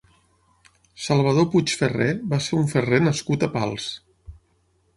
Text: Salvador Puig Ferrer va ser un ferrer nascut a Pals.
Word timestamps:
Salvador 1.07 1.45
Puig 1.51 1.75
Ferrer 1.81 2.09
va 2.33 2.41
ser 2.47 2.59
un 2.63 2.65
ferrer 2.73 3.03
nascut 3.09 3.45
a 3.45 3.51
Pals. 3.59 3.89